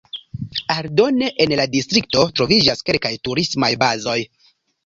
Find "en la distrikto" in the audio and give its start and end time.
1.45-2.25